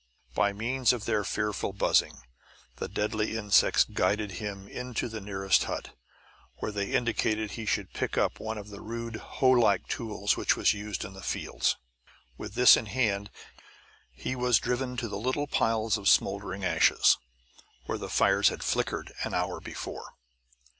By 0.33 0.51
means 0.51 0.93
of 0.93 1.05
their 1.05 1.23
fearful 1.23 1.73
buzzing, 1.73 2.23
the 2.77 2.87
deadly 2.87 3.37
insects 3.37 3.83
guided 3.83 4.31
him 4.41 4.67
into 4.67 5.07
the 5.07 5.21
nearest 5.21 5.65
hut, 5.65 5.95
where 6.55 6.71
they 6.71 6.89
indicated 6.93 7.51
that 7.51 7.53
he 7.53 7.67
should 7.67 7.93
pick 7.93 8.17
up 8.17 8.39
one 8.39 8.57
of 8.57 8.69
the 8.69 8.81
rude 8.81 9.17
hoelike 9.17 9.87
tools 9.87 10.35
which 10.35 10.55
was 10.57 10.73
used 10.73 11.05
in 11.05 11.13
the 11.13 11.21
fields. 11.21 11.77
With 12.35 12.55
this 12.55 12.75
in 12.75 12.87
hand, 12.87 13.29
he 14.11 14.35
was 14.35 14.57
driven 14.57 14.97
to 14.97 15.07
the 15.07 15.19
little 15.19 15.45
piles 15.45 15.99
of 15.99 16.07
smoldering 16.09 16.65
ashes, 16.65 17.19
where 17.85 17.99
the 17.99 18.09
fires 18.09 18.49
had 18.49 18.63
flickered 18.63 19.13
an 19.23 19.35
hour 19.35 19.59
before. 19.61 20.15